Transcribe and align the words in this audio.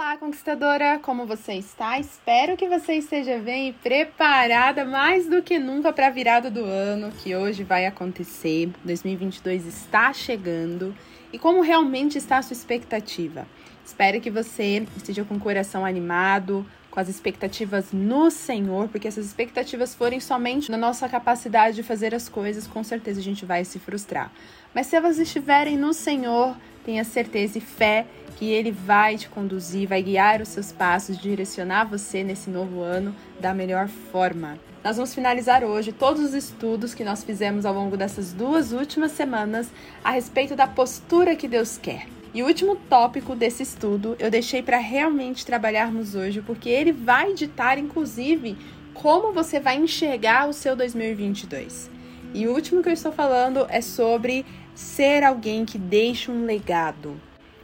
Olá, 0.00 0.16
conquistadora! 0.16 0.98
Como 0.98 1.26
você 1.26 1.52
está? 1.52 1.98
Espero 1.98 2.56
que 2.56 2.66
você 2.66 2.94
esteja 2.94 3.38
bem 3.38 3.68
e 3.68 3.72
preparada 3.74 4.82
mais 4.82 5.28
do 5.28 5.42
que 5.42 5.58
nunca 5.58 5.92
para 5.92 6.06
a 6.06 6.10
virada 6.10 6.50
do 6.50 6.64
ano 6.64 7.12
que 7.12 7.36
hoje 7.36 7.62
vai 7.64 7.84
acontecer. 7.84 8.70
2022 8.82 9.66
está 9.66 10.10
chegando 10.14 10.96
e 11.30 11.38
como 11.38 11.60
realmente 11.60 12.16
está 12.16 12.38
a 12.38 12.42
sua 12.42 12.54
expectativa? 12.54 13.46
Espero 13.84 14.22
que 14.22 14.30
você 14.30 14.86
esteja 14.96 15.22
com 15.22 15.34
o 15.34 15.38
coração 15.38 15.84
animado, 15.84 16.64
com 16.90 16.98
as 16.98 17.10
expectativas 17.10 17.92
no 17.92 18.30
Senhor, 18.30 18.88
porque 18.88 19.06
essas 19.06 19.26
expectativas 19.26 19.94
forem 19.94 20.18
somente 20.18 20.70
na 20.70 20.78
nossa 20.78 21.10
capacidade 21.10 21.76
de 21.76 21.82
fazer 21.82 22.14
as 22.14 22.26
coisas, 22.26 22.66
com 22.66 22.82
certeza 22.82 23.20
a 23.20 23.22
gente 23.22 23.44
vai 23.44 23.66
se 23.66 23.78
frustrar. 23.78 24.32
Mas 24.74 24.86
se 24.86 24.96
elas 24.96 25.18
estiverem 25.18 25.76
no 25.76 25.92
Senhor, 25.92 26.56
tenha 26.84 27.04
certeza 27.04 27.58
e 27.58 27.60
fé 27.60 28.06
que 28.36 28.50
Ele 28.50 28.70
vai 28.72 29.18
te 29.18 29.28
conduzir, 29.28 29.88
vai 29.88 30.02
guiar 30.02 30.40
os 30.40 30.48
seus 30.48 30.72
passos, 30.72 31.18
direcionar 31.18 31.84
você 31.84 32.24
nesse 32.24 32.48
novo 32.48 32.80
ano 32.80 33.14
da 33.38 33.52
melhor 33.52 33.88
forma. 33.88 34.58
Nós 34.82 34.96
vamos 34.96 35.14
finalizar 35.14 35.62
hoje 35.62 35.92
todos 35.92 36.22
os 36.22 36.32
estudos 36.32 36.94
que 36.94 37.04
nós 37.04 37.22
fizemos 37.22 37.66
ao 37.66 37.74
longo 37.74 37.98
dessas 37.98 38.32
duas 38.32 38.72
últimas 38.72 39.12
semanas 39.12 39.68
a 40.02 40.10
respeito 40.10 40.56
da 40.56 40.66
postura 40.66 41.36
que 41.36 41.46
Deus 41.46 41.76
quer. 41.76 42.06
E 42.32 42.42
o 42.42 42.46
último 42.46 42.76
tópico 42.88 43.34
desse 43.34 43.62
estudo 43.62 44.16
eu 44.18 44.30
deixei 44.30 44.62
para 44.62 44.78
realmente 44.78 45.44
trabalharmos 45.44 46.14
hoje, 46.14 46.40
porque 46.40 46.70
ele 46.70 46.92
vai 46.92 47.34
ditar, 47.34 47.76
inclusive, 47.76 48.56
como 48.94 49.32
você 49.32 49.60
vai 49.60 49.76
enxergar 49.76 50.48
o 50.48 50.52
seu 50.52 50.74
2022. 50.74 51.90
E 52.32 52.46
o 52.46 52.54
último 52.54 52.82
que 52.82 52.88
eu 52.88 52.92
estou 52.92 53.10
falando 53.10 53.66
é 53.68 53.80
sobre 53.80 54.46
ser 54.74 55.22
alguém 55.22 55.64
que 55.64 55.78
deixa 55.78 56.30
um 56.30 56.44
legado. 56.44 57.20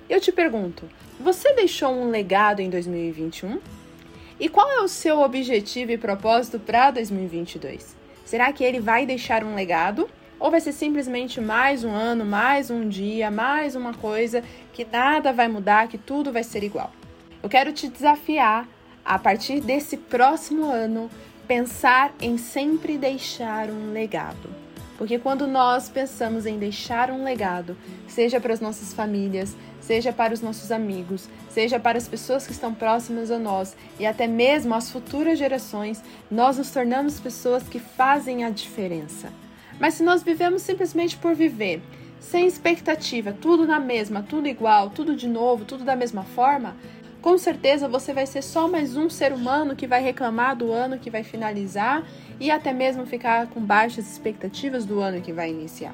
Eu 0.09 0.20
te 0.20 0.30
pergunto, 0.30 0.88
você 1.19 1.52
deixou 1.55 1.92
um 1.92 2.10
legado 2.10 2.60
em 2.60 2.70
2021? 2.70 3.60
E 4.38 4.48
qual 4.48 4.70
é 4.70 4.80
o 4.80 4.88
seu 4.88 5.20
objetivo 5.20 5.93
e 5.93 5.98
propósito 5.98 6.59
para 6.59 6.90
2022? 6.90 7.96
Será 8.24 8.52
que 8.52 8.63
ele 8.63 8.80
vai 8.80 9.07
deixar 9.07 9.43
um 9.43 9.54
legado? 9.54 10.09
Ou 10.38 10.51
vai 10.51 10.60
ser 10.60 10.73
simplesmente 10.73 11.40
mais 11.40 11.82
um 11.82 11.90
ano, 11.90 12.24
mais 12.24 12.71
um 12.71 12.87
dia, 12.87 13.30
mais 13.30 13.74
uma 13.74 13.95
coisa 13.95 14.45
que 14.73 14.85
nada 14.85 15.32
vai 15.32 15.48
mudar, 15.48 15.88
que 15.88 15.96
tudo 15.96 16.30
vai 16.30 16.45
ser 16.45 16.63
igual? 16.63 16.93
Eu 17.43 17.48
quero 17.48 17.73
te 17.73 17.88
desafiar 17.88 18.68
a 19.04 19.18
partir 19.18 19.60
desse 19.60 19.96
próximo 19.96 20.66
ano 20.70 21.10
pensar 21.46 22.13
em 22.20 22.37
sempre 22.37 22.98
deixar 22.98 23.70
um 23.70 23.93
legado. 23.93 24.65
Porque 24.96 25.18
quando 25.18 25.46
nós 25.46 25.88
pensamos 25.88 26.46
em 26.46 26.58
deixar 26.58 27.10
um 27.10 27.22
legado, 27.22 27.76
seja 28.08 28.40
para 28.40 28.54
as 28.54 28.60
nossas 28.60 28.94
famílias, 28.94 29.54
seja 29.80 30.12
para 30.12 30.32
os 30.32 30.40
nossos 30.40 30.72
amigos, 30.72 31.28
seja 31.50 31.78
para 31.78 31.98
as 31.98 32.08
pessoas 32.08 32.46
que 32.46 32.52
estão 32.52 32.74
próximas 32.74 33.30
a 33.30 33.38
nós 33.38 33.76
e 34.00 34.06
até 34.06 34.26
mesmo 34.26 34.74
as 34.74 34.90
futuras 34.90 35.38
gerações, 35.38 36.02
nós 36.30 36.58
nos 36.58 36.70
tornamos 36.70 37.20
pessoas 37.20 37.62
que 37.64 37.78
fazem 37.78 38.44
a 38.44 38.50
diferença. 38.50 39.32
Mas 39.78 39.94
se 39.94 40.02
nós 40.02 40.22
vivemos 40.22 40.62
simplesmente 40.62 41.16
por 41.16 41.34
viver, 41.34 41.82
sem 42.18 42.46
expectativa, 42.46 43.32
tudo 43.32 43.66
na 43.66 43.78
mesma, 43.78 44.22
tudo 44.22 44.48
igual, 44.48 44.90
tudo 44.90 45.14
de 45.14 45.28
novo, 45.28 45.64
tudo 45.64 45.84
da 45.84 45.94
mesma 45.94 46.24
forma, 46.24 46.74
com 47.27 47.37
certeza 47.37 47.88
você 47.88 48.13
vai 48.13 48.24
ser 48.24 48.41
só 48.41 48.69
mais 48.69 48.96
um 48.96 49.10
ser 49.10 49.32
humano 49.32 49.74
que 49.74 49.85
vai 49.85 50.01
reclamar 50.01 50.55
do 50.55 50.71
ano 50.71 50.96
que 50.96 51.10
vai 51.10 51.24
finalizar 51.24 52.07
e 52.38 52.52
até 52.52 52.73
mesmo 52.73 53.05
ficar 53.05 53.49
com 53.49 53.60
baixas 53.60 54.09
expectativas 54.09 54.87
do 54.87 55.01
ano 55.01 55.21
que 55.21 55.32
vai 55.32 55.51
iniciar. 55.51 55.93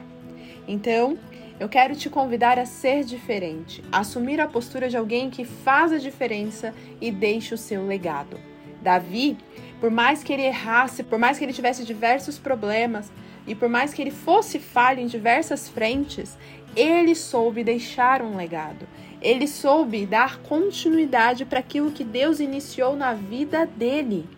Então, 0.69 1.17
eu 1.59 1.71
quero 1.71 1.97
te 1.97 2.11
convidar 2.11 2.59
a 2.59 2.67
ser 2.67 3.03
diferente, 3.03 3.83
a 3.91 4.01
assumir 4.01 4.43
a 4.43 4.47
postura 4.47 4.91
de 4.91 4.97
alguém 4.99 5.31
que 5.31 5.43
faz 5.43 5.91
a 5.91 5.97
diferença 5.97 6.75
e 7.01 7.11
deixa 7.11 7.55
o 7.55 7.59
seu 7.59 7.87
legado. 7.87 8.39
Davi, 8.83 9.39
por 9.81 9.91
mais 9.91 10.23
que 10.23 10.35
ele 10.35 10.43
errasse, 10.43 11.03
por 11.03 11.19
mais 11.19 11.39
que 11.39 11.47
ele 11.47 11.55
tivesse 11.55 11.83
diversos 11.83 12.39
problemas 12.39 13.11
e 13.47 13.55
por 13.55 13.71
mais 13.71 13.95
que 13.95 14.03
ele 14.03 14.11
fosse 14.11 14.59
falho 14.59 15.01
em 15.01 15.07
diversas 15.07 15.67
frentes, 15.67 16.37
ele 16.77 17.15
soube 17.15 17.65
deixar 17.65 18.21
um 18.21 18.37
legado. 18.37 18.87
Ele 19.23 19.47
soube 19.47 20.05
dar 20.05 20.39
continuidade 20.39 21.45
para 21.45 21.61
aquilo 21.61 21.93
que 21.93 22.03
Deus 22.03 22.41
iniciou 22.41 22.97
na 22.97 23.15
vida 23.15 23.65
dele. 23.65 24.29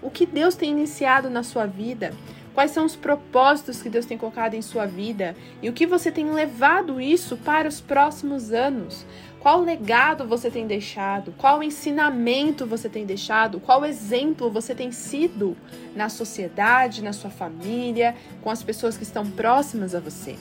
O 0.00 0.10
que 0.10 0.24
Deus 0.24 0.54
tem 0.54 0.70
iniciado 0.70 1.28
na 1.28 1.42
sua 1.42 1.66
vida? 1.66 2.14
Quais 2.54 2.70
são 2.70 2.84
os 2.84 2.96
propósitos 2.96 3.82
que 3.82 3.90
Deus 3.90 4.06
tem 4.06 4.16
colocado 4.16 4.54
em 4.54 4.62
sua 4.62 4.86
vida? 4.86 5.36
E 5.62 5.68
o 5.68 5.72
que 5.72 5.86
você 5.86 6.10
tem 6.10 6.30
levado 6.32 7.00
isso 7.00 7.36
para 7.36 7.68
os 7.68 7.80
próximos 7.80 8.52
anos? 8.52 9.06
Qual 9.38 9.60
legado 9.60 10.26
você 10.26 10.50
tem 10.50 10.66
deixado? 10.66 11.34
Qual 11.36 11.62
ensinamento 11.62 12.64
você 12.64 12.88
tem 12.88 13.04
deixado? 13.04 13.60
Qual 13.60 13.84
exemplo 13.84 14.50
você 14.50 14.74
tem 14.74 14.92
sido 14.92 15.56
na 15.94 16.08
sociedade, 16.08 17.02
na 17.02 17.12
sua 17.12 17.30
família, 17.30 18.14
com 18.40 18.50
as 18.50 18.62
pessoas 18.62 18.96
que 18.96 19.02
estão 19.02 19.26
próximas 19.26 19.94
a 19.94 20.00
você? 20.00 20.36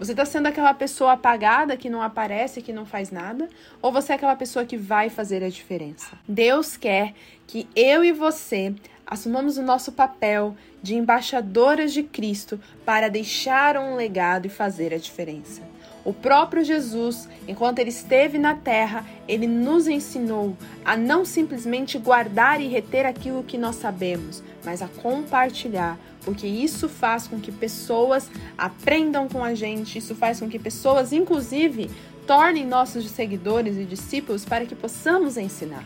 Você 0.00 0.12
está 0.12 0.24
sendo 0.24 0.46
aquela 0.46 0.72
pessoa 0.72 1.12
apagada 1.12 1.76
que 1.76 1.90
não 1.90 2.00
aparece, 2.00 2.62
que 2.62 2.72
não 2.72 2.86
faz 2.86 3.10
nada? 3.10 3.50
Ou 3.82 3.92
você 3.92 4.12
é 4.12 4.14
aquela 4.14 4.34
pessoa 4.34 4.64
que 4.64 4.74
vai 4.74 5.10
fazer 5.10 5.44
a 5.44 5.50
diferença? 5.50 6.18
Deus 6.26 6.74
quer 6.74 7.12
que 7.46 7.68
eu 7.76 8.02
e 8.02 8.10
você 8.10 8.74
assumamos 9.06 9.58
o 9.58 9.62
nosso 9.62 9.92
papel 9.92 10.56
de 10.82 10.94
embaixadoras 10.94 11.92
de 11.92 12.02
Cristo 12.02 12.58
para 12.82 13.10
deixar 13.10 13.76
um 13.76 13.94
legado 13.94 14.46
e 14.46 14.48
fazer 14.48 14.94
a 14.94 14.96
diferença. 14.96 15.60
O 16.02 16.14
próprio 16.14 16.64
Jesus, 16.64 17.28
enquanto 17.46 17.80
ele 17.80 17.90
esteve 17.90 18.38
na 18.38 18.54
terra, 18.54 19.04
ele 19.28 19.46
nos 19.46 19.86
ensinou 19.86 20.56
a 20.82 20.96
não 20.96 21.26
simplesmente 21.26 21.98
guardar 21.98 22.58
e 22.58 22.68
reter 22.68 23.04
aquilo 23.04 23.44
que 23.44 23.58
nós 23.58 23.76
sabemos, 23.76 24.42
mas 24.64 24.80
a 24.80 24.88
compartilhar, 24.88 25.98
porque 26.24 26.46
isso 26.46 26.88
faz 26.88 27.26
com 27.26 27.40
que 27.40 27.52
pessoas 27.52 28.30
aprendam 28.56 29.28
com 29.28 29.42
a 29.42 29.54
gente, 29.54 29.98
isso 29.98 30.14
faz 30.14 30.40
com 30.40 30.48
que 30.48 30.58
pessoas, 30.58 31.12
inclusive, 31.12 31.90
tornem 32.26 32.66
nossos 32.66 33.04
seguidores 33.10 33.76
e 33.76 33.84
discípulos 33.84 34.44
para 34.44 34.64
que 34.66 34.74
possamos 34.74 35.36
ensinar. 35.36 35.84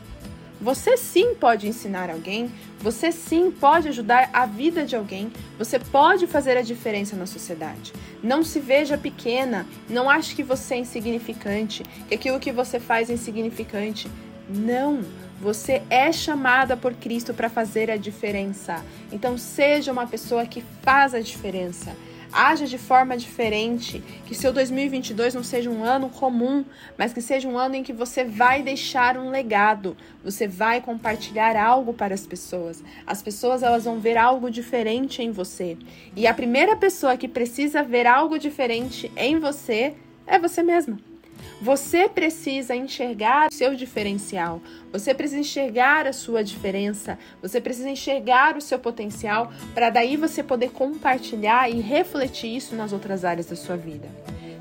Você 0.60 0.96
sim 0.96 1.34
pode 1.34 1.68
ensinar 1.68 2.08
alguém, 2.08 2.50
você 2.80 3.12
sim 3.12 3.50
pode 3.50 3.88
ajudar 3.88 4.30
a 4.32 4.46
vida 4.46 4.84
de 4.84 4.96
alguém, 4.96 5.30
você 5.58 5.78
pode 5.78 6.26
fazer 6.26 6.56
a 6.56 6.62
diferença 6.62 7.14
na 7.16 7.26
sociedade. 7.26 7.92
Não 8.22 8.42
se 8.42 8.60
veja 8.60 8.96
pequena, 8.96 9.66
não 9.90 10.08
ache 10.08 10.34
que 10.34 10.42
você 10.42 10.74
é 10.74 10.78
insignificante, 10.78 11.82
que 12.08 12.14
aquilo 12.14 12.40
que 12.40 12.52
você 12.52 12.80
faz 12.80 13.10
é 13.10 13.14
insignificante. 13.14 14.10
Não! 14.48 15.02
Você 15.44 15.82
é 15.90 16.10
chamada 16.10 16.74
por 16.74 16.94
Cristo 16.94 17.34
para 17.34 17.50
fazer 17.50 17.90
a 17.90 17.98
diferença. 17.98 18.82
Então, 19.12 19.36
seja 19.36 19.92
uma 19.92 20.06
pessoa 20.06 20.46
que 20.46 20.64
faz 20.80 21.12
a 21.12 21.20
diferença. 21.20 21.94
Haja 22.32 22.64
de 22.64 22.78
forma 22.78 23.14
diferente, 23.14 24.02
que 24.24 24.34
seu 24.34 24.54
2022 24.54 25.34
não 25.34 25.44
seja 25.44 25.68
um 25.68 25.84
ano 25.84 26.08
comum, 26.08 26.64
mas 26.96 27.12
que 27.12 27.20
seja 27.20 27.46
um 27.46 27.58
ano 27.58 27.74
em 27.74 27.82
que 27.82 27.92
você 27.92 28.24
vai 28.24 28.62
deixar 28.62 29.18
um 29.18 29.28
legado, 29.28 29.94
você 30.24 30.48
vai 30.48 30.80
compartilhar 30.80 31.62
algo 31.62 31.92
para 31.92 32.14
as 32.14 32.26
pessoas. 32.26 32.82
As 33.06 33.20
pessoas 33.20 33.62
elas 33.62 33.84
vão 33.84 34.00
ver 34.00 34.16
algo 34.16 34.50
diferente 34.50 35.22
em 35.22 35.30
você. 35.30 35.76
E 36.16 36.26
a 36.26 36.32
primeira 36.32 36.74
pessoa 36.74 37.18
que 37.18 37.28
precisa 37.28 37.82
ver 37.82 38.06
algo 38.06 38.38
diferente 38.38 39.12
em 39.14 39.38
você 39.38 39.92
é 40.26 40.38
você 40.38 40.62
mesma. 40.62 41.13
Você 41.60 42.08
precisa 42.08 42.74
enxergar 42.74 43.48
o 43.50 43.54
seu 43.54 43.74
diferencial, 43.74 44.60
você 44.92 45.14
precisa 45.14 45.40
enxergar 45.40 46.06
a 46.06 46.12
sua 46.12 46.42
diferença, 46.42 47.18
você 47.40 47.60
precisa 47.60 47.88
enxergar 47.88 48.56
o 48.56 48.60
seu 48.60 48.78
potencial 48.78 49.52
para 49.74 49.88
daí 49.90 50.16
você 50.16 50.42
poder 50.42 50.70
compartilhar 50.70 51.70
e 51.70 51.80
refletir 51.80 52.56
isso 52.56 52.74
nas 52.74 52.92
outras 52.92 53.24
áreas 53.24 53.46
da 53.46 53.56
sua 53.56 53.76
vida. 53.76 54.08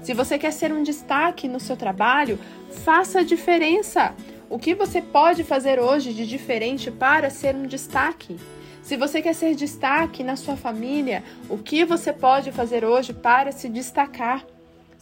Se 0.04 0.14
você 0.14 0.38
quer 0.38 0.52
ser 0.52 0.72
um 0.72 0.84
destaque 0.84 1.48
no 1.48 1.60
seu 1.60 1.78
trabalho, 1.78 2.38
faça 2.84 3.20
a 3.20 3.24
diferença. 3.24 4.14
O 4.50 4.60
que 4.60 4.76
você 4.76 5.02
pode 5.02 5.44
fazer 5.44 5.80
hoje 5.80 6.14
de 6.14 6.28
diferente 6.28 6.92
para 6.92 7.30
ser 7.30 7.56
um 7.56 7.64
destaque? 7.64 8.38
Se 8.84 8.98
você 8.98 9.22
quer 9.22 9.34
ser 9.34 9.56
destaque 9.56 10.24
na 10.24 10.36
sua 10.36 10.58
família, 10.58 11.24
o 11.50 11.58
que 11.58 11.86
você 11.86 12.12
pode 12.12 12.52
fazer 12.52 12.84
hoje 12.84 13.14
para 13.14 13.54
se 13.54 13.70
destacar? 13.70 14.46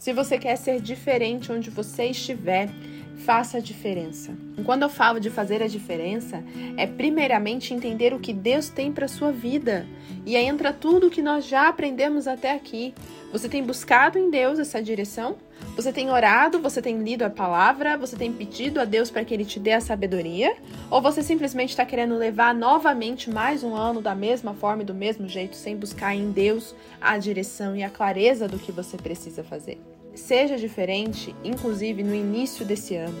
Se 0.02 0.12
você 0.12 0.36
quer 0.36 0.56
ser 0.56 0.80
diferente 0.80 1.52
onde 1.52 1.70
você 1.70 2.06
estiver, 2.06 2.68
faça 3.16 3.58
a 3.58 3.60
diferença. 3.60 4.32
Quando 4.64 4.82
eu 4.82 4.88
falo 4.88 5.20
de 5.20 5.30
fazer 5.30 5.62
a 5.62 5.66
diferença, 5.66 6.42
é 6.76 6.86
primeiramente 6.86 7.72
entender 7.72 8.12
o 8.12 8.18
que 8.18 8.32
Deus 8.32 8.68
tem 8.68 8.92
para 8.92 9.08
sua 9.08 9.30
vida. 9.30 9.86
E 10.26 10.36
aí 10.36 10.44
entra 10.44 10.72
tudo 10.72 11.06
o 11.06 11.10
que 11.10 11.22
nós 11.22 11.46
já 11.46 11.68
aprendemos 11.68 12.26
até 12.26 12.52
aqui. 12.52 12.94
Você 13.32 13.48
tem 13.48 13.62
buscado 13.62 14.18
em 14.18 14.30
Deus 14.30 14.58
essa 14.58 14.82
direção? 14.82 15.36
Você 15.76 15.92
tem 15.92 16.10
orado, 16.10 16.58
você 16.58 16.82
tem 16.82 16.98
lido 16.98 17.22
a 17.22 17.30
palavra, 17.30 17.96
você 17.96 18.16
tem 18.16 18.32
pedido 18.32 18.80
a 18.80 18.84
Deus 18.84 19.10
para 19.10 19.24
que 19.24 19.32
ele 19.32 19.44
te 19.44 19.58
dê 19.58 19.72
a 19.72 19.80
sabedoria? 19.80 20.54
Ou 20.90 21.00
você 21.00 21.22
simplesmente 21.22 21.70
está 21.70 21.84
querendo 21.84 22.16
levar 22.16 22.54
novamente 22.54 23.30
mais 23.30 23.62
um 23.64 23.74
ano 23.74 24.02
da 24.02 24.14
mesma 24.14 24.52
forma 24.54 24.82
e 24.82 24.86
do 24.86 24.94
mesmo 24.94 25.26
jeito, 25.28 25.56
sem 25.56 25.76
buscar 25.76 26.14
em 26.14 26.30
Deus 26.30 26.74
a 27.00 27.16
direção 27.16 27.74
e 27.74 27.82
a 27.82 27.90
clareza 27.90 28.46
do 28.46 28.58
que 28.58 28.70
você 28.70 28.96
precisa 28.96 29.42
fazer? 29.42 29.80
Seja 30.14 30.56
diferente, 30.56 31.34
inclusive 31.42 32.02
no 32.02 32.14
início 32.14 32.64
desse 32.64 32.94
ano. 32.94 33.18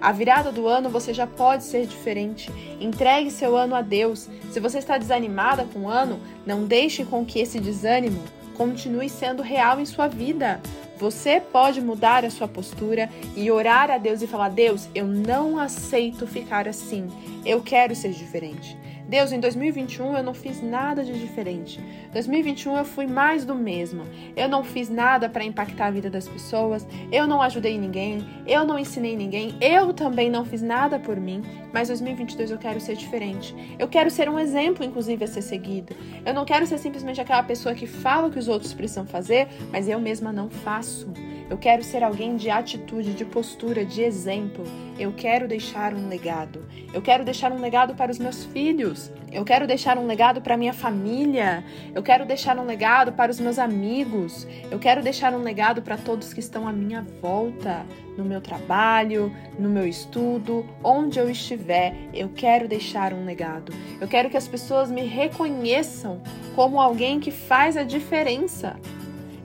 A 0.00 0.10
virada 0.10 0.50
do 0.50 0.66
ano 0.66 0.90
você 0.90 1.14
já 1.14 1.26
pode 1.26 1.62
ser 1.62 1.86
diferente. 1.86 2.50
Entregue 2.80 3.30
seu 3.30 3.56
ano 3.56 3.74
a 3.74 3.82
Deus. 3.82 4.28
Se 4.50 4.58
você 4.58 4.78
está 4.78 4.98
desanimada 4.98 5.64
com 5.72 5.82
o 5.82 5.88
ano, 5.88 6.18
não 6.44 6.64
deixe 6.64 7.04
com 7.04 7.24
que 7.24 7.38
esse 7.38 7.60
desânimo 7.60 8.20
continue 8.54 9.08
sendo 9.08 9.42
real 9.42 9.78
em 9.78 9.86
sua 9.86 10.08
vida. 10.08 10.60
Você 10.98 11.40
pode 11.40 11.80
mudar 11.80 12.24
a 12.24 12.30
sua 12.30 12.48
postura 12.48 13.08
e 13.36 13.50
orar 13.50 13.90
a 13.90 13.98
Deus 13.98 14.22
e 14.22 14.26
falar: 14.26 14.48
Deus, 14.48 14.88
eu 14.94 15.06
não 15.06 15.58
aceito 15.58 16.26
ficar 16.26 16.66
assim. 16.66 17.08
Eu 17.44 17.60
quero 17.60 17.94
ser 17.94 18.10
diferente. 18.10 18.76
Deus, 19.12 19.30
em 19.30 19.38
2021 19.38 20.16
eu 20.16 20.22
não 20.22 20.32
fiz 20.32 20.62
nada 20.62 21.04
de 21.04 21.12
diferente. 21.12 21.78
2021 22.14 22.78
eu 22.78 22.84
fui 22.86 23.06
mais 23.06 23.44
do 23.44 23.54
mesmo. 23.54 24.04
Eu 24.34 24.48
não 24.48 24.64
fiz 24.64 24.88
nada 24.88 25.28
para 25.28 25.44
impactar 25.44 25.88
a 25.88 25.90
vida 25.90 26.08
das 26.08 26.26
pessoas. 26.26 26.86
Eu 27.12 27.26
não 27.26 27.42
ajudei 27.42 27.76
ninguém. 27.76 28.26
Eu 28.46 28.64
não 28.64 28.78
ensinei 28.78 29.14
ninguém. 29.14 29.54
Eu 29.60 29.92
também 29.92 30.30
não 30.30 30.46
fiz 30.46 30.62
nada 30.62 30.98
por 30.98 31.20
mim. 31.20 31.42
Mas 31.74 31.88
2022 31.88 32.52
eu 32.52 32.56
quero 32.56 32.80
ser 32.80 32.96
diferente. 32.96 33.54
Eu 33.78 33.86
quero 33.86 34.10
ser 34.10 34.30
um 34.30 34.38
exemplo, 34.38 34.82
inclusive, 34.82 35.22
a 35.22 35.28
ser 35.28 35.42
seguido. 35.42 35.94
Eu 36.24 36.32
não 36.32 36.46
quero 36.46 36.66
ser 36.66 36.78
simplesmente 36.78 37.20
aquela 37.20 37.42
pessoa 37.42 37.74
que 37.74 37.86
fala 37.86 38.28
o 38.28 38.30
que 38.30 38.38
os 38.38 38.48
outros 38.48 38.72
precisam 38.72 39.04
fazer, 39.04 39.46
mas 39.70 39.90
eu 39.90 40.00
mesma 40.00 40.32
não 40.32 40.48
faço. 40.48 41.12
Eu 41.50 41.58
quero 41.58 41.84
ser 41.84 42.02
alguém 42.02 42.34
de 42.36 42.48
atitude, 42.48 43.12
de 43.12 43.26
postura, 43.26 43.84
de 43.84 44.02
exemplo. 44.02 44.64
Eu 44.98 45.12
quero 45.12 45.46
deixar 45.46 45.92
um 45.92 46.08
legado. 46.08 46.64
Eu 46.94 47.02
quero 47.02 47.24
deixar 47.24 47.52
um 47.52 47.60
legado 47.60 47.94
para 47.94 48.10
os 48.10 48.18
meus 48.18 48.44
filhos. 48.44 49.01
Eu 49.32 49.44
quero 49.44 49.66
deixar 49.66 49.96
um 49.96 50.06
legado 50.06 50.42
para 50.42 50.58
minha 50.58 50.74
família. 50.74 51.64
Eu 51.94 52.02
quero 52.02 52.26
deixar 52.26 52.58
um 52.58 52.64
legado 52.64 53.12
para 53.12 53.30
os 53.30 53.40
meus 53.40 53.58
amigos. 53.58 54.46
Eu 54.70 54.78
quero 54.78 55.02
deixar 55.02 55.32
um 55.32 55.42
legado 55.42 55.80
para 55.80 55.96
todos 55.96 56.34
que 56.34 56.40
estão 56.40 56.68
à 56.68 56.72
minha 56.72 57.04
volta, 57.22 57.86
no 58.16 58.24
meu 58.24 58.42
trabalho, 58.42 59.34
no 59.58 59.70
meu 59.70 59.86
estudo, 59.86 60.66
onde 60.84 61.18
eu 61.18 61.30
estiver. 61.30 61.94
Eu 62.12 62.28
quero 62.28 62.68
deixar 62.68 63.14
um 63.14 63.24
legado. 63.24 63.72
Eu 63.98 64.06
quero 64.06 64.28
que 64.28 64.36
as 64.36 64.46
pessoas 64.46 64.90
me 64.90 65.02
reconheçam 65.06 66.20
como 66.54 66.78
alguém 66.78 67.18
que 67.18 67.30
faz 67.30 67.76
a 67.76 67.84
diferença. 67.84 68.76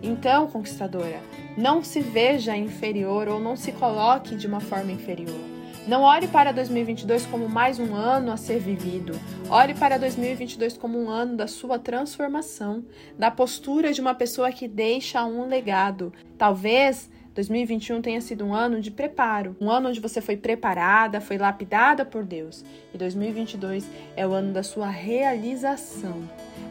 Então, 0.03 0.47
conquistadora, 0.47 1.19
não 1.57 1.81
se 1.81 2.01
veja 2.01 2.55
inferior 2.55 3.29
ou 3.29 3.39
não 3.39 3.55
se 3.55 3.71
coloque 3.71 4.35
de 4.35 4.45
uma 4.45 4.59
forma 4.59 4.91
inferior. 4.91 5.57
Não 5.87 6.01
olhe 6.01 6.27
para 6.27 6.51
2022 6.51 7.25
como 7.27 7.47
mais 7.47 7.79
um 7.79 7.95
ano 7.95 8.29
a 8.29 8.35
ser 8.35 8.59
vivido. 8.59 9.17
Olhe 9.49 9.73
para 9.73 9.97
2022 9.97 10.75
como 10.77 11.01
um 11.01 11.09
ano 11.09 11.37
da 11.37 11.47
sua 11.47 11.79
transformação, 11.79 12.83
da 13.17 13.31
postura 13.31 13.93
de 13.93 14.01
uma 14.01 14.13
pessoa 14.13 14.51
que 14.51 14.67
deixa 14.67 15.23
um 15.23 15.47
legado. 15.47 16.11
Talvez 16.37 17.09
2021 17.33 18.01
tenha 18.01 18.19
sido 18.19 18.43
um 18.43 18.53
ano 18.53 18.81
de 18.81 18.91
preparo, 18.91 19.55
um 19.61 19.71
ano 19.71 19.87
onde 19.87 20.01
você 20.01 20.19
foi 20.19 20.35
preparada, 20.35 21.21
foi 21.21 21.37
lapidada 21.37 22.03
por 22.03 22.25
Deus. 22.25 22.65
E 22.93 22.97
2022 22.97 23.87
é 24.17 24.27
o 24.27 24.33
ano 24.33 24.51
da 24.51 24.63
sua 24.63 24.89
realização. 24.89 26.21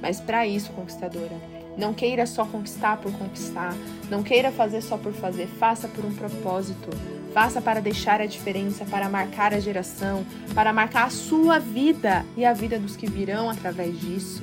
Mas 0.03 0.21
para 0.21 0.47
isso, 0.47 0.73
conquistadora, 0.73 1.41
não 1.79 1.95
queira 1.95 2.27
só 2.27 2.45
conquistar 2.45 2.99
por 2.99 3.11
conquistar. 3.13 3.75
Não 4.11 4.23
queira 4.23 4.53
fazer 4.53 4.83
só 4.83 4.99
por 4.99 5.15
fazer. 5.15 5.47
Faça 5.47 5.89
por 5.89 6.05
um 6.05 6.15
propósito. 6.15 6.91
Faça 7.37 7.61
para 7.61 7.81
deixar 7.81 8.23
a 8.23 8.25
diferença, 8.25 8.87
para 8.87 9.11
marcar 9.11 9.53
a 9.53 9.61
geração, 9.61 10.25
para 10.55 10.73
marcar 10.73 11.05
a 11.05 11.11
sua 11.11 11.59
vida 11.59 12.25
e 12.35 12.47
a 12.47 12.55
vida 12.55 12.79
dos 12.79 12.97
que 12.97 13.07
virão 13.07 13.51
através 13.51 14.01
disso. 14.01 14.43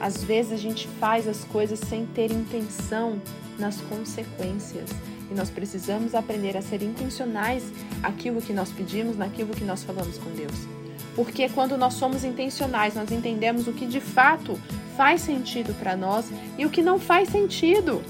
Às 0.00 0.24
vezes 0.24 0.52
a 0.52 0.56
gente 0.56 0.88
faz 0.98 1.28
as 1.28 1.44
coisas 1.44 1.78
sem 1.78 2.06
ter 2.06 2.32
intenção 2.32 3.20
nas 3.58 3.76
consequências. 3.82 4.88
E 5.30 5.34
nós 5.34 5.50
precisamos 5.50 6.14
aprender 6.14 6.56
a 6.56 6.62
ser 6.62 6.80
intencionais 6.80 7.62
aquilo 8.02 8.40
que 8.40 8.54
nós 8.54 8.70
pedimos, 8.70 9.18
naquilo 9.18 9.54
que 9.54 9.62
nós 9.62 9.84
falamos 9.84 10.16
com 10.16 10.30
Deus. 10.30 10.66
Porque 11.14 11.46
quando 11.50 11.76
nós 11.76 11.92
somos 11.92 12.24
intencionais, 12.24 12.94
nós 12.94 13.12
entendemos 13.12 13.68
o 13.68 13.72
que 13.74 13.84
de 13.84 14.00
fato 14.00 14.58
faz 14.96 15.20
sentido 15.20 15.74
para 15.78 15.94
nós 15.94 16.24
e 16.56 16.64
o 16.64 16.70
que 16.70 16.80
não 16.80 16.98
faz 16.98 17.28
sentido. 17.28 18.02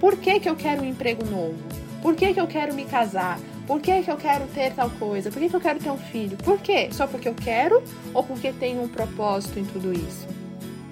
Por 0.00 0.16
que, 0.16 0.40
que 0.40 0.48
eu 0.50 0.56
quero 0.56 0.82
um 0.82 0.84
emprego 0.84 1.24
novo? 1.24 1.79
Por 2.02 2.16
que, 2.16 2.32
que 2.32 2.40
eu 2.40 2.46
quero 2.46 2.74
me 2.74 2.86
casar? 2.86 3.38
Por 3.66 3.80
que, 3.80 4.02
que 4.02 4.10
eu 4.10 4.16
quero 4.16 4.46
ter 4.48 4.74
tal 4.74 4.90
coisa? 4.90 5.30
Por 5.30 5.38
que, 5.38 5.48
que 5.48 5.56
eu 5.56 5.60
quero 5.60 5.78
ter 5.78 5.90
um 5.90 5.98
filho? 5.98 6.36
Por 6.38 6.58
quê? 6.58 6.88
Só 6.92 7.06
porque 7.06 7.28
eu 7.28 7.34
quero 7.34 7.82
ou 8.14 8.22
porque 8.22 8.52
tem 8.52 8.80
um 8.80 8.88
propósito 8.88 9.58
em 9.58 9.64
tudo 9.64 9.92
isso? 9.92 10.26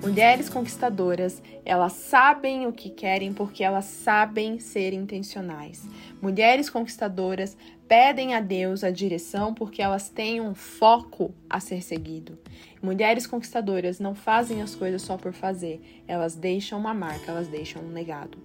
Mulheres 0.02 0.49
conquistadoras, 0.49 1.43
elas 1.64 1.93
sabem 1.94 2.66
o 2.66 2.72
que 2.72 2.88
querem 2.88 3.32
porque 3.32 3.64
elas 3.64 3.87
sabem 3.87 4.60
ser 4.60 4.93
intencionais. 4.93 5.88
Mulheres 6.22 6.70
conquistadoras 6.70 7.56
pedem 7.88 8.34
a 8.34 8.40
Deus 8.40 8.84
a 8.84 8.90
direção 8.90 9.52
porque 9.52 9.82
elas 9.82 10.08
têm 10.08 10.40
um 10.40 10.55
foco 10.55 11.34
a 11.50 11.58
ser 11.58 11.82
seguido. 11.82 12.38
Mulheres 12.81 13.26
conquistadoras 13.26 13.99
não 13.99 14.14
fazem 14.14 14.62
as 14.62 14.75
coisas 14.75 15.02
só 15.02 15.16
por 15.16 15.32
fazer, 15.32 16.05
elas 16.06 16.37
deixam 16.37 16.78
uma 16.78 16.94
marca, 16.94 17.32
elas 17.32 17.49
deixam 17.49 17.82
um 17.82 17.93
legado. 17.93 18.38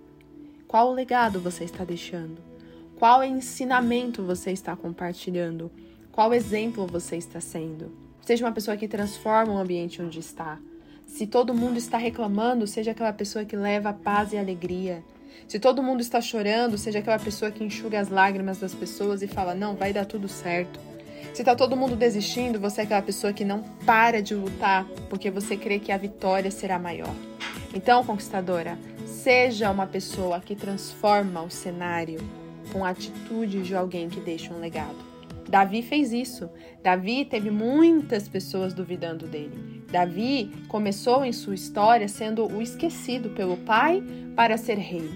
Qual 0.68 0.92
legado 0.92 1.40
você 1.40 1.66
está 1.66 1.84
deixando? 1.84 2.53
Qual 2.98 3.24
ensinamento 3.24 4.24
você 4.24 4.52
está 4.52 4.76
compartilhando? 4.76 5.72
Qual 6.12 6.34
exemplo 6.34 6.86
você 6.86 7.18
está 7.18 7.42
sendo? 7.42 7.92
Seja 8.22 8.46
uma 8.46 8.52
pessoa 8.52 8.78
que 8.78 8.88
transforma 8.88 9.52
o 9.52 9.58
ambiente 9.58 10.02
onde 10.02 10.20
está. 10.20 10.60
Se 11.06 11.28
todo 11.28 11.54
mundo 11.54 11.78
está 11.78 11.98
reclamando, 11.98 12.68
seja 12.68 12.92
aquela 12.92 13.12
pessoa 13.12 13.44
que 13.44 13.58
leva 13.58 13.92
paz 13.92 14.32
e 14.32 14.38
alegria. 14.38 15.04
Se 15.48 15.60
todo 15.60 15.84
mundo 15.84 16.02
está 16.02 16.22
chorando, 16.22 16.78
seja 16.78 17.00
aquela 17.00 17.20
pessoa 17.20 17.52
que 17.52 17.64
enxuga 17.64 18.00
as 18.00 18.10
lágrimas 18.10 18.60
das 18.60 18.74
pessoas 18.74 19.22
e 19.22 19.28
fala: 19.28 19.56
não, 19.56 19.76
vai 19.76 19.92
dar 19.92 20.06
tudo 20.06 20.30
certo. 20.30 20.80
Se 21.34 21.42
está 21.42 21.56
todo 21.56 21.76
mundo 21.76 21.96
desistindo, 21.96 22.60
você 22.60 22.82
é 22.82 22.84
aquela 22.84 23.02
pessoa 23.02 23.34
que 23.34 23.44
não 23.44 23.64
para 23.86 24.22
de 24.22 24.36
lutar 24.36 24.86
porque 25.10 25.32
você 25.32 25.58
crê 25.58 25.80
que 25.80 25.92
a 25.92 25.98
vitória 25.98 26.52
será 26.52 26.78
maior. 26.78 27.14
Então, 27.74 28.06
conquistadora, 28.06 28.78
seja 29.06 29.72
uma 29.72 29.88
pessoa 29.88 30.40
que 30.40 30.56
transforma 30.56 31.42
o 31.42 31.50
cenário 31.50 32.43
com 32.74 32.84
a 32.84 32.90
atitude 32.90 33.62
de 33.62 33.76
alguém 33.76 34.10
que 34.10 34.20
deixa 34.20 34.52
um 34.52 34.60
legado. 34.60 34.98
Davi 35.48 35.84
fez 35.84 36.12
isso. 36.12 36.50
Davi 36.82 37.26
teve 37.26 37.52
muitas 37.52 38.28
pessoas 38.28 38.74
duvidando 38.74 39.28
dele. 39.28 39.84
Davi 39.92 40.52
começou 40.68 41.24
em 41.24 41.32
sua 41.32 41.54
história 41.54 42.08
sendo 42.08 42.52
o 42.52 42.62
esquecido 42.62 43.30
pelo 43.30 43.58
pai 43.58 44.04
para 44.36 44.58
ser 44.58 44.80
rei. 44.80 45.08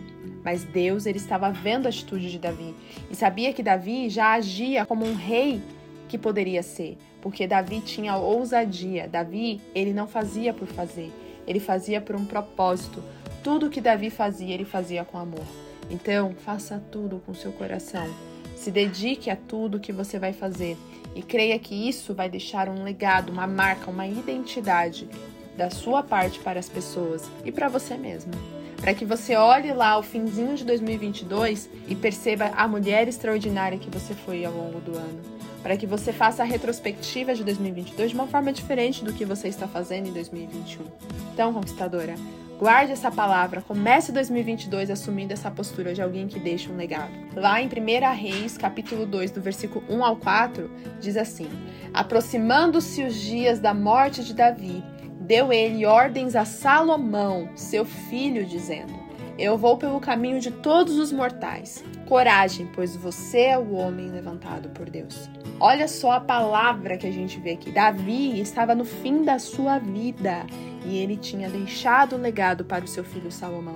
Mas 0.44 0.64
Deus 0.64 1.06
ele 1.06 1.18
estava 1.18 1.50
vendo 1.50 1.88
a 1.88 1.90
atitude 1.90 2.30
de 2.30 2.38
Davi 2.38 2.76
e 3.10 3.16
sabia 3.16 3.52
que 3.52 3.64
Davi 3.64 4.10
já 4.10 4.34
agia 4.34 4.86
como 4.86 5.06
um 5.06 5.16
rei 5.16 5.62
que 6.08 6.18
poderia 6.18 6.64
ser, 6.64 6.98
porque 7.22 7.48
Davi 7.48 7.82
tinha 7.82 8.16
ousadia. 8.16 9.08
Davi, 9.08 9.60
ele 9.74 9.94
não 9.94 10.08
fazia 10.08 10.54
por 10.54 10.68
fazer, 10.68 11.12
ele 11.46 11.60
fazia 11.60 12.00
por 12.00 12.16
um 12.16 12.26
propósito. 12.26 13.04
Tudo 13.44 13.70
que 13.70 13.82
Davi 13.82 14.10
fazia, 14.10 14.54
ele 14.54 14.66
fazia 14.66 15.04
com 15.04 15.18
amor. 15.18 15.67
Então, 15.90 16.34
faça 16.46 16.82
tudo 16.92 17.22
com 17.26 17.34
seu 17.34 17.52
coração. 17.52 18.08
Se 18.56 18.72
dedique 18.72 19.30
a 19.30 19.36
tudo 19.36 19.80
que 19.80 19.94
você 19.94 20.20
vai 20.20 20.34
fazer 20.34 20.78
e 21.16 21.22
creia 21.22 21.58
que 21.58 21.88
isso 21.88 22.14
vai 22.14 22.30
deixar 22.30 22.70
um 22.70 22.84
legado, 22.84 23.32
uma 23.32 23.48
marca, 23.48 23.90
uma 23.90 24.08
identidade 24.08 25.08
da 25.56 25.70
sua 25.70 26.04
parte 26.04 26.40
para 26.40 26.60
as 26.60 26.70
pessoas 26.70 27.24
e 27.44 27.52
para 27.52 27.68
você 27.68 27.98
mesmo. 27.98 28.32
Para 28.80 28.94
que 28.94 29.04
você 29.04 29.36
olhe 29.36 29.74
lá 29.74 29.98
o 29.98 30.04
finzinho 30.04 30.56
de 30.56 30.64
2022 30.64 31.70
e 31.88 31.96
perceba 31.96 32.52
a 32.56 32.68
mulher 32.68 33.08
extraordinária 33.08 33.80
que 33.80 33.90
você 33.90 34.14
foi 34.14 34.46
ao 34.46 34.54
longo 34.54 34.80
do 34.80 34.96
ano. 34.96 35.20
Para 35.64 35.76
que 35.76 35.88
você 35.88 36.14
faça 36.14 36.44
a 36.44 36.46
retrospectiva 36.46 37.34
de 37.34 37.44
2022 37.44 38.12
de 38.12 38.16
uma 38.16 38.28
forma 38.28 38.54
diferente 38.54 39.04
do 39.04 39.12
que 39.12 39.26
você 39.26 39.48
está 39.48 39.68
fazendo 39.68 40.10
em 40.10 40.14
2021. 40.14 40.86
Então, 41.34 41.52
conquistadora, 41.52 42.14
Guarde 42.60 42.92
essa 42.92 43.12
palavra, 43.12 43.62
comece 43.62 44.12
2022 44.12 44.90
assumindo 44.90 45.32
essa 45.32 45.52
postura 45.52 45.94
de 45.94 46.02
alguém 46.02 46.28
que 46.28 46.40
deixa 46.40 46.72
um 46.72 46.76
legado. 46.76 47.12
Lá 47.36 47.62
em 47.62 47.68
1 47.68 48.16
Reis, 48.16 48.58
capítulo 48.58 49.06
2, 49.06 49.30
do 49.30 49.40
versículo 49.40 49.86
1 49.88 50.04
ao 50.04 50.16
4, 50.16 50.68
diz 51.00 51.18
assim: 51.18 51.48
Aproximando-se 51.94 53.04
os 53.04 53.14
dias 53.14 53.60
da 53.60 53.76
morte 53.76 54.24
de 54.24 54.34
Davi, 54.34 54.84
deu 55.22 55.54
ele 55.54 55.86
ordens 55.86 56.36
a 56.36 56.46
Salomão, 56.46 57.48
seu 57.54 57.86
filho, 57.86 58.44
dizendo: 58.44 58.94
Eu 59.38 59.56
vou 59.56 59.78
pelo 59.78 60.00
caminho 60.00 60.40
de 60.40 60.50
todos 60.50 60.98
os 60.98 61.12
mortais. 61.12 61.84
Coragem, 62.08 62.68
pois 62.74 62.96
você 62.96 63.42
é 63.42 63.58
o 63.60 63.74
homem 63.74 64.10
levantado 64.10 64.70
por 64.70 64.90
Deus. 64.90 65.30
Olha 65.60 65.88
só 65.88 66.14
a 66.14 66.22
palavra 66.22 66.98
que 66.98 67.06
a 67.06 67.12
gente 67.12 67.40
vê 67.40 67.52
aqui. 67.52 67.72
Davi 67.72 68.42
estava 68.42 68.74
no 68.74 68.84
fim 68.84 69.24
da 69.24 69.38
sua 69.38 69.78
vida 69.78 70.44
e 70.88 70.98
ele 70.98 71.18
tinha 71.18 71.50
deixado 71.50 72.16
o 72.16 72.20
legado 72.20 72.64
para 72.64 72.86
o 72.86 72.88
seu 72.88 73.04
filho 73.04 73.30
Salomão. 73.30 73.76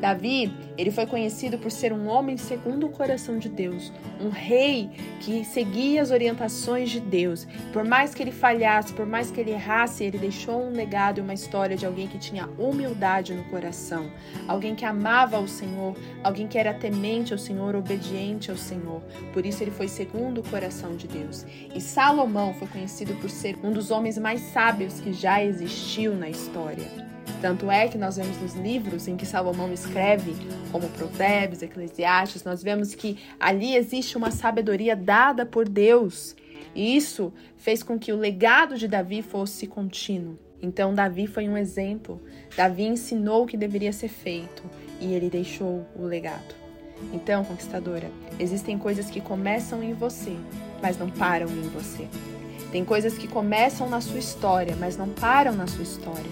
Davi, 0.00 0.52
ele 0.78 0.90
foi 0.90 1.06
conhecido 1.06 1.58
por 1.58 1.70
ser 1.70 1.92
um 1.92 2.06
homem 2.08 2.36
segundo 2.36 2.86
o 2.86 2.90
coração 2.90 3.38
de 3.38 3.48
Deus, 3.48 3.92
um 4.20 4.28
rei 4.28 4.90
que 5.20 5.44
seguia 5.44 6.00
as 6.00 6.10
orientações 6.10 6.90
de 6.90 7.00
Deus. 7.00 7.46
Por 7.72 7.84
mais 7.84 8.14
que 8.14 8.22
ele 8.22 8.30
falhasse, 8.30 8.92
por 8.92 9.06
mais 9.06 9.30
que 9.30 9.40
ele 9.40 9.50
errasse, 9.50 10.04
ele 10.04 10.18
deixou 10.18 10.62
um 10.62 10.70
legado 10.70 11.18
e 11.18 11.20
uma 11.20 11.34
história 11.34 11.76
de 11.76 11.84
alguém 11.84 12.06
que 12.06 12.18
tinha 12.18 12.48
humildade 12.58 13.34
no 13.34 13.44
coração, 13.44 14.10
alguém 14.46 14.74
que 14.74 14.84
amava 14.84 15.38
o 15.40 15.48
Senhor, 15.48 15.96
alguém 16.22 16.46
que 16.46 16.58
era 16.58 16.72
temente 16.72 17.32
ao 17.32 17.38
Senhor, 17.38 17.74
obediente 17.74 18.50
ao 18.50 18.56
Senhor. 18.56 19.02
Por 19.32 19.44
isso 19.44 19.62
ele 19.62 19.72
foi 19.72 19.88
segundo 19.88 20.40
o 20.40 20.48
coração 20.48 20.96
de 20.96 21.08
Deus. 21.08 21.44
E 21.74 21.80
Salomão 21.80 22.54
foi 22.54 22.68
conhecido 22.68 23.14
por 23.20 23.30
ser 23.30 23.58
um 23.64 23.72
dos 23.72 23.90
homens 23.90 24.16
mais 24.16 24.40
sábios 24.40 25.00
que 25.00 25.12
já 25.12 25.42
existiu 25.42 26.14
na 26.14 26.28
história. 26.28 26.51
Tanto 27.40 27.70
é 27.70 27.88
que 27.88 27.98
nós 27.98 28.16
vemos 28.16 28.40
nos 28.40 28.54
livros 28.54 29.08
em 29.08 29.16
que 29.16 29.26
Salomão 29.26 29.72
escreve, 29.72 30.32
como 30.70 30.88
Provérbios, 30.90 31.60
Eclesiastes, 31.60 32.44
nós 32.44 32.62
vemos 32.62 32.94
que 32.94 33.18
ali 33.40 33.74
existe 33.74 34.16
uma 34.16 34.30
sabedoria 34.30 34.94
dada 34.94 35.44
por 35.44 35.68
Deus. 35.68 36.36
E 36.74 36.96
isso 36.96 37.32
fez 37.56 37.82
com 37.82 37.98
que 37.98 38.12
o 38.12 38.16
legado 38.16 38.78
de 38.78 38.86
Davi 38.86 39.22
fosse 39.22 39.66
contínuo. 39.66 40.38
Então, 40.62 40.94
Davi 40.94 41.26
foi 41.26 41.48
um 41.48 41.56
exemplo. 41.56 42.22
Davi 42.56 42.84
ensinou 42.84 43.42
o 43.42 43.46
que 43.46 43.56
deveria 43.56 43.92
ser 43.92 44.08
feito 44.08 44.62
e 45.00 45.12
ele 45.12 45.28
deixou 45.28 45.84
o 45.96 46.04
legado. 46.04 46.54
Então, 47.12 47.44
conquistadora, 47.44 48.08
existem 48.38 48.78
coisas 48.78 49.10
que 49.10 49.20
começam 49.20 49.82
em 49.82 49.92
você, 49.92 50.36
mas 50.80 50.96
não 50.96 51.10
param 51.10 51.48
em 51.48 51.68
você. 51.70 52.06
Tem 52.72 52.86
coisas 52.86 53.18
que 53.18 53.28
começam 53.28 53.86
na 53.86 54.00
sua 54.00 54.18
história, 54.18 54.74
mas 54.80 54.96
não 54.96 55.10
param 55.10 55.52
na 55.52 55.66
sua 55.66 55.82
história. 55.82 56.30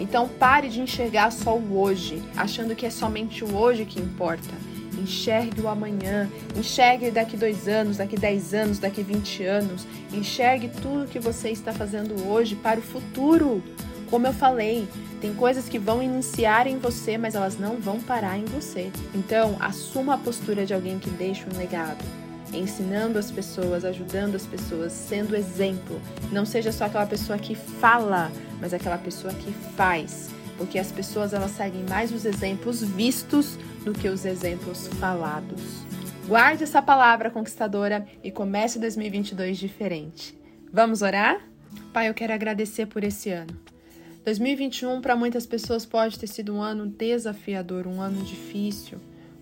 Então 0.00 0.28
pare 0.28 0.68
de 0.68 0.80
enxergar 0.80 1.30
só 1.30 1.56
o 1.56 1.78
hoje, 1.78 2.20
achando 2.36 2.74
que 2.74 2.84
é 2.84 2.90
somente 2.90 3.44
o 3.44 3.56
hoje 3.56 3.84
que 3.84 4.00
importa. 4.00 4.52
Enxergue 4.98 5.60
o 5.60 5.68
amanhã, 5.68 6.28
enxergue 6.56 7.12
daqui 7.12 7.36
dois 7.36 7.68
anos, 7.68 7.98
daqui 7.98 8.16
dez 8.16 8.52
anos, 8.52 8.80
daqui 8.80 9.02
vinte 9.02 9.44
anos. 9.44 9.86
Enxergue 10.12 10.68
tudo 10.82 11.08
que 11.08 11.20
você 11.20 11.50
está 11.50 11.72
fazendo 11.72 12.28
hoje 12.28 12.56
para 12.56 12.80
o 12.80 12.82
futuro. 12.82 13.62
Como 14.10 14.26
eu 14.26 14.32
falei, 14.32 14.88
tem 15.20 15.34
coisas 15.34 15.68
que 15.68 15.78
vão 15.78 16.02
iniciar 16.02 16.66
em 16.66 16.78
você, 16.78 17.16
mas 17.16 17.36
elas 17.36 17.58
não 17.58 17.76
vão 17.76 18.00
parar 18.00 18.36
em 18.36 18.44
você. 18.44 18.90
Então, 19.14 19.56
assuma 19.60 20.14
a 20.14 20.18
postura 20.18 20.66
de 20.66 20.74
alguém 20.74 20.98
que 20.98 21.10
deixa 21.10 21.46
um 21.52 21.56
legado 21.56 22.04
ensinando 22.52 23.18
as 23.18 23.30
pessoas, 23.30 23.84
ajudando 23.84 24.34
as 24.34 24.46
pessoas, 24.46 24.92
sendo 24.92 25.36
exemplo. 25.36 26.00
Não 26.30 26.44
seja 26.44 26.72
só 26.72 26.84
aquela 26.84 27.06
pessoa 27.06 27.38
que 27.38 27.54
fala, 27.54 28.30
mas 28.60 28.72
aquela 28.72 28.98
pessoa 28.98 29.32
que 29.34 29.52
faz, 29.76 30.30
porque 30.56 30.78
as 30.78 30.92
pessoas 30.92 31.32
elas 31.32 31.52
seguem 31.52 31.84
mais 31.88 32.12
os 32.12 32.24
exemplos 32.24 32.82
vistos 32.82 33.58
do 33.84 33.92
que 33.92 34.08
os 34.08 34.24
exemplos 34.24 34.88
falados. 34.98 35.62
Guarde 36.26 36.64
essa 36.64 36.82
palavra 36.82 37.30
conquistadora 37.30 38.06
e 38.22 38.30
comece 38.30 38.78
2022 38.78 39.58
diferente. 39.58 40.36
Vamos 40.72 41.02
orar? 41.02 41.40
Pai, 41.92 42.08
eu 42.08 42.14
quero 42.14 42.32
agradecer 42.32 42.86
por 42.86 43.04
esse 43.04 43.30
ano. 43.30 43.56
2021 44.24 45.00
para 45.00 45.14
muitas 45.14 45.46
pessoas 45.46 45.86
pode 45.86 46.18
ter 46.18 46.26
sido 46.26 46.52
um 46.52 46.60
ano 46.60 46.86
desafiador, 46.86 47.86
um 47.86 48.00
ano 48.00 48.24
difícil 48.24 48.98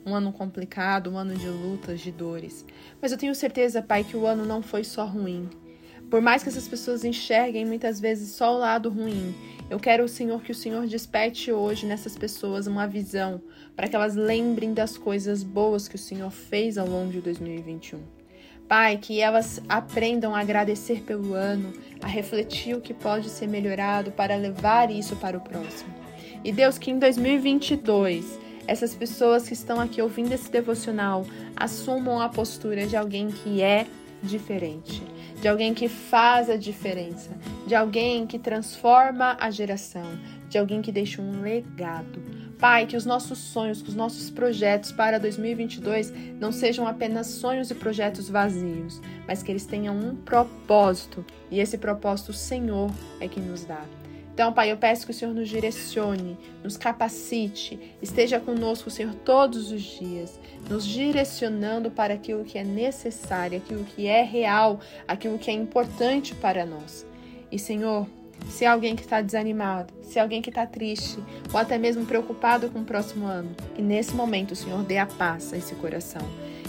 um 0.06 0.14
ano 0.14 0.32
complicado, 0.32 1.11
um 1.11 1.18
ano 1.18 1.34
de 1.34 1.49
lutas, 1.49 2.00
de 2.00 2.12
dores. 2.12 2.64
Mas 3.00 3.12
eu 3.12 3.18
tenho 3.18 3.34
certeza, 3.34 3.82
Pai, 3.82 4.04
que 4.04 4.16
o 4.16 4.26
ano 4.26 4.44
não 4.44 4.62
foi 4.62 4.84
só 4.84 5.04
ruim. 5.04 5.49
Por 6.11 6.20
mais 6.20 6.42
que 6.42 6.49
essas 6.49 6.68
pessoas 6.68 7.04
enxerguem 7.04 7.64
muitas 7.64 7.99
vezes 7.99 8.30
só 8.30 8.54
o 8.54 8.58
lado 8.58 8.90
ruim, 8.90 9.34
eu 9.70 9.80
quero, 9.80 10.06
Senhor, 10.06 10.42
que 10.42 10.52
o 10.52 10.54
Senhor 10.54 10.87
desperte 10.87 11.50
hoje 11.50 11.87
nessas 11.87 12.16
pessoas 12.16 12.66
uma 12.66 12.87
visão 12.87 13.40
para 13.75 13.88
que 13.88 13.96
elas 13.96 14.14
lembrem 14.14 14.75
das 14.75 14.99
coisas 14.99 15.42
boas 15.42 15.88
que 15.88 15.96
o 15.96 15.99
Senhor 15.99 16.30
fez 16.30 16.76
ao 16.76 16.87
longo 16.87 17.11
de 17.11 17.20
2021. 17.20 18.00
Pai, 18.68 18.99
que 18.99 19.20
elas 19.20 19.61
aprendam 19.68 20.34
a 20.34 20.40
agradecer 20.40 21.02
pelo 21.02 21.34
ano, 21.34 21.73
a 22.02 22.06
refletir 22.06 22.75
o 22.75 22.80
que 22.80 22.94
pode 22.94 23.28
ser 23.28 23.46
melhorado 23.46 24.11
para 24.12 24.37
levar 24.37 24.90
isso 24.90 25.16
para 25.16 25.37
o 25.37 25.40
próximo. 25.40 25.92
E 26.42 26.52
Deus, 26.52 26.78
que 26.78 26.90
em 26.90 26.99
2022 26.99 28.38
essas 28.66 28.94
pessoas 28.94 29.47
que 29.47 29.54
estão 29.54 29.80
aqui 29.80 30.00
ouvindo 30.00 30.33
esse 30.33 30.50
devocional 30.50 31.26
assumam 31.56 32.21
a 32.21 32.28
postura 32.28 32.87
de 32.87 32.97
alguém 32.97 33.28
que 33.28 33.61
é 33.61 33.87
diferente, 34.23 35.02
de 35.40 35.49
alguém 35.49 35.75
que 35.75 35.88
faz 35.88 36.49
a 36.49 36.56
diferença, 36.56 37.30
de 37.66 37.75
alguém 37.75 38.26
que 38.26 38.38
transforma 38.38 39.37
a 39.38 39.50
geração, 39.50 40.18
de 40.49 40.59
alguém 40.59 40.80
que 40.80 40.90
deixa 40.90 41.21
um 41.21 41.42
legado. 41.42 42.23
Pai, 42.59 42.87
que 42.87 42.97
os 42.97 43.04
nossos 43.04 43.38
sonhos, 43.38 43.83
que 43.83 43.90
os 43.90 43.94
nossos 43.94 44.30
projetos 44.30 44.90
para 44.92 45.18
2022 45.18 46.12
não 46.40 46.50
sejam 46.50 46.87
apenas 46.87 47.26
sonhos 47.26 47.71
e 47.71 47.75
projetos 47.75 48.30
vazios, 48.30 49.02
mas 49.26 49.42
que 49.42 49.52
eles 49.52 49.66
tenham 49.66 49.94
um 49.94 50.16
propósito 50.16 51.25
e 51.50 51.61
esse 51.61 51.76
propósito 51.76 52.30
o 52.30 52.35
Senhor 52.35 52.90
é 53.21 53.28
que 53.28 53.40
nos 53.40 53.64
dá. 53.64 53.85
Então, 54.34 54.52
Pai, 54.52 54.72
eu 54.72 54.76
peço 54.76 55.06
que 55.06 55.12
o 55.12 55.14
Senhor 55.14 55.32
nos 55.32 55.48
direcione, 55.48 56.36
nos 56.60 56.76
capacite, 56.76 57.78
esteja 58.02 58.40
conosco, 58.40 58.90
Senhor, 58.90 59.14
todos 59.14 59.70
os 59.70 59.80
dias, 59.80 60.40
nos 60.68 60.84
direcionando 60.84 61.88
para 61.88 62.14
aquilo 62.14 62.44
que 62.44 62.58
é 62.58 62.64
necessário, 62.64 63.58
aquilo 63.58 63.84
que 63.84 64.08
é 64.08 64.24
real, 64.24 64.80
aquilo 65.06 65.38
que 65.38 65.52
é 65.52 65.54
importante 65.54 66.34
para 66.34 66.66
nós. 66.66 67.06
E, 67.50 67.60
Senhor, 67.60 68.08
se 68.48 68.66
alguém 68.66 68.96
que 68.96 69.02
está 69.02 69.20
desanimado, 69.20 69.94
se 70.02 70.18
alguém 70.18 70.42
que 70.42 70.50
está 70.50 70.66
triste, 70.66 71.22
ou 71.52 71.60
até 71.60 71.78
mesmo 71.78 72.04
preocupado 72.04 72.68
com 72.70 72.80
o 72.80 72.84
próximo 72.84 73.26
ano, 73.26 73.54
que 73.76 73.82
nesse 73.82 74.16
momento 74.16 74.50
o 74.50 74.56
Senhor 74.56 74.82
dê 74.82 74.98
a 74.98 75.06
paz 75.06 75.52
a 75.52 75.56
esse 75.56 75.76
coração. 75.76 76.22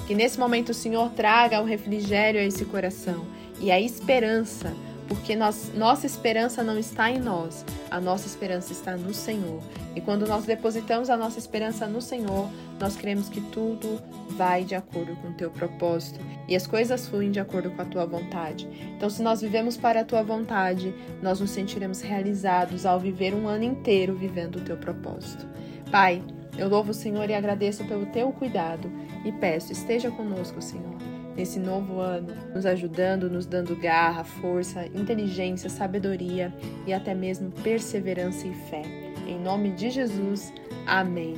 Que 0.06 0.14
nesse 0.14 0.40
momento 0.40 0.70
o 0.70 0.74
Senhor 0.74 1.10
traga 1.14 1.60
o 1.60 1.66
refrigério 1.66 2.40
a 2.40 2.44
esse 2.44 2.64
coração 2.66 3.26
e 3.60 3.72
a 3.72 3.82
esperança 3.82 4.72
porque 5.08 5.36
nós, 5.36 5.72
nossa 5.76 6.06
esperança 6.06 6.64
não 6.64 6.78
está 6.78 7.10
em 7.12 7.20
nós, 7.20 7.66
a 7.90 8.00
nossa 8.00 8.28
esperança 8.28 8.72
está 8.72 8.98
no 8.98 9.14
Senhor. 9.14 9.62
E 9.96 10.02
quando 10.02 10.28
nós 10.28 10.46
depositamos 10.46 11.10
a 11.10 11.18
nossa 11.18 11.40
esperança 11.40 11.88
no 11.88 12.02
Senhor, 12.02 12.50
nós 12.80 12.96
cremos 12.96 13.30
que 13.30 13.40
tudo 13.40 14.02
vai 14.32 14.64
de 14.64 14.76
acordo 14.76 15.16
com 15.18 15.30
o 15.30 15.34
teu 15.34 15.50
propósito 15.50 16.20
e 16.48 16.56
as 16.56 16.68
coisas 16.68 17.08
fluem 17.08 17.32
de 17.32 17.40
acordo 17.40 17.72
com 17.72 17.82
a 17.82 17.86
tua 17.86 18.06
vontade. 18.06 18.68
Então, 18.96 19.10
se 19.10 19.22
nós 19.22 19.42
vivemos 19.42 19.78
para 19.78 20.02
a 20.02 20.06
tua 20.06 20.24
vontade, 20.24 20.94
nós 21.22 21.40
nos 21.40 21.52
sentiremos 21.52 22.02
realizados 22.02 22.86
ao 22.86 23.00
viver 23.00 23.34
um 23.34 23.48
ano 23.48 23.64
inteiro 23.64 24.16
vivendo 24.16 24.58
o 24.58 24.62
teu 24.62 24.78
propósito. 24.78 25.48
Pai, 25.92 26.22
eu 26.58 26.68
louvo 26.68 26.92
o 26.92 26.94
Senhor 26.94 27.30
e 27.30 27.34
agradeço 27.34 27.86
pelo 27.86 28.06
teu 28.08 28.32
cuidado 28.32 28.92
e 29.24 29.32
peço, 29.32 29.72
esteja 29.72 30.10
conosco, 30.12 30.62
Senhor 30.62 31.15
nesse 31.36 31.60
novo 31.60 32.00
ano, 32.00 32.34
nos 32.54 32.66
ajudando, 32.66 33.30
nos 33.30 33.46
dando 33.46 33.76
garra, 33.76 34.24
força, 34.24 34.86
inteligência, 34.88 35.70
sabedoria 35.70 36.54
e 36.86 36.94
até 36.94 37.14
mesmo 37.14 37.52
perseverança 37.52 38.48
e 38.48 38.54
fé. 38.70 38.82
Em 39.28 39.40
nome 39.40 39.72
de 39.72 39.90
Jesus, 39.90 40.54
amém. 40.86 41.36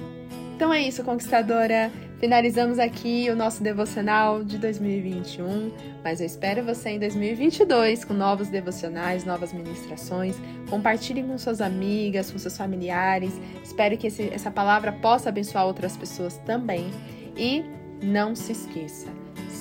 Então 0.56 0.74
é 0.74 0.82
isso, 0.82 1.04
conquistadora. 1.04 1.92
Finalizamos 2.20 2.80
aqui 2.80 3.28
o 3.30 3.36
nosso 3.36 3.62
devocional 3.62 4.44
de 4.44 4.58
2021, 4.58 5.72
mas 6.04 6.20
eu 6.20 6.26
espero 6.26 6.64
você 6.64 6.90
em 6.90 7.00
2022 7.00 8.04
com 8.04 8.14
novos 8.16 8.50
devocionais, 8.50 9.24
novas 9.24 9.54
ministrações. 9.54 10.36
Compartilhe 10.68 11.22
com 11.22 11.38
suas 11.38 11.62
amigas, 11.62 12.32
com 12.32 12.40
seus 12.40 12.58
familiares. 12.58 13.40
Espero 13.64 13.96
que 13.98 14.08
esse, 14.08 14.34
essa 14.34 14.50
palavra 14.50 14.92
possa 14.92 15.30
abençoar 15.30 15.68
outras 15.68 15.96
pessoas 15.96 16.40
também. 16.40 16.90
E 17.38 17.64
não 18.02 18.36
se 18.36 18.52
esqueça, 18.52 19.08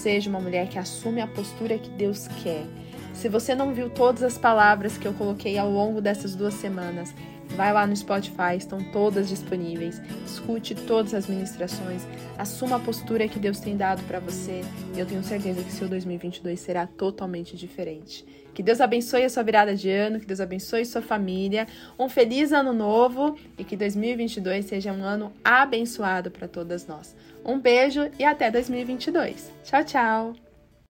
seja 0.07 0.31
uma 0.31 0.39
mulher 0.39 0.69
que 0.69 0.79
assume 0.79 1.21
a 1.21 1.27
postura 1.27 1.79
que 1.79 1.91
Deus 1.91 2.29
quer. 2.41 2.65
Se 3.13 3.29
você 3.29 3.57
não 3.57 3.75
viu 3.75 3.91
todas 3.91 4.23
as 4.23 4.39
palavras 4.39 4.97
que 4.97 5.05
eu 5.05 5.13
coloquei 5.13 5.59
ao 5.59 5.69
longo 5.69 6.01
dessas 6.01 6.37
duas 6.37 6.55
semanas, 6.55 7.13
vai 7.51 7.73
lá 7.73 7.87
no 7.87 7.97
Spotify, 7.97 8.57
estão 8.57 8.83
todas 8.93 9.29
disponíveis. 9.29 10.01
Escute 10.25 10.75
todas 10.75 11.15
as 11.15 11.27
ministrações, 11.27 12.03
assuma 12.39 12.77
a 12.77 12.81
postura 12.81 13.29
que 13.29 13.39
Deus 13.39 13.61
tem 13.61 13.77
dado 13.77 14.03
para 14.05 14.21
você 14.21 14.63
e 14.95 14.99
eu 14.99 15.07
tenho 15.07 15.23
certeza 15.23 15.63
que 15.63 15.73
seu 15.73 15.89
2022 15.89 16.59
será 16.59 16.87
totalmente 16.87 17.57
diferente. 17.57 18.25
Que 18.55 18.63
Deus 18.63 18.81
abençoe 18.81 19.23
a 19.23 19.29
sua 19.29 19.43
virada 19.43 19.77
de 19.77 19.91
ano, 19.91 20.19
que 20.19 20.25
Deus 20.25 20.41
abençoe 20.41 20.87
sua 20.87 21.03
família. 21.03 21.67
Um 21.99 22.09
feliz 22.09 22.53
ano 22.53 22.73
novo 22.73 23.37
e 23.59 23.65
que 23.65 23.77
2022 23.77 24.65
seja 24.65 24.93
um 24.93 25.05
ano 25.05 25.31
abençoado 25.45 26.31
para 26.31 26.49
todas 26.49 26.87
nós. 26.87 27.15
Um 27.45 27.61
beijo 27.61 28.11
e 28.19 28.25
até 28.25 28.51
2022. 28.51 29.53
Tchau, 29.63 29.85
tchau! 29.85 30.46